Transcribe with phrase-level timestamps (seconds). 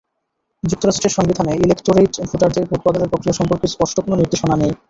[0.63, 4.71] যুক্তরাষ্ট্রের সংবিধানে ইলেকটোরেট ভোটারদের ভোট প্রদানের প্রক্রিয়া সম্পর্কে স্পষ্ট কোনো নির্দেশনা নেই।